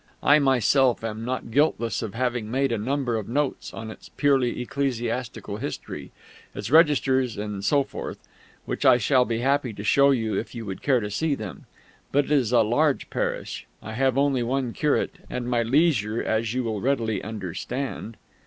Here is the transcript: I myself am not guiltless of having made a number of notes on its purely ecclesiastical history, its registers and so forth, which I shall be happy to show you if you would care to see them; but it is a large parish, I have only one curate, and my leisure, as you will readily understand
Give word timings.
I 0.23 0.39
myself 0.39 1.03
am 1.03 1.23
not 1.23 1.51
guiltless 1.51 2.01
of 2.01 2.15
having 2.15 2.49
made 2.49 2.71
a 2.71 2.77
number 2.79 3.17
of 3.17 3.29
notes 3.29 3.71
on 3.71 3.91
its 3.91 4.09
purely 4.09 4.59
ecclesiastical 4.59 5.57
history, 5.57 6.11
its 6.55 6.71
registers 6.71 7.37
and 7.37 7.63
so 7.63 7.83
forth, 7.83 8.17
which 8.65 8.83
I 8.83 8.97
shall 8.97 9.25
be 9.25 9.41
happy 9.41 9.73
to 9.73 9.83
show 9.83 10.09
you 10.09 10.33
if 10.33 10.55
you 10.55 10.65
would 10.65 10.81
care 10.81 11.01
to 11.01 11.11
see 11.11 11.35
them; 11.35 11.67
but 12.11 12.25
it 12.25 12.31
is 12.31 12.51
a 12.51 12.61
large 12.61 13.11
parish, 13.11 13.67
I 13.83 13.93
have 13.93 14.17
only 14.17 14.41
one 14.41 14.73
curate, 14.73 15.19
and 15.29 15.47
my 15.47 15.61
leisure, 15.61 16.19
as 16.23 16.51
you 16.55 16.63
will 16.63 16.81
readily 16.81 17.21
understand 17.23 18.17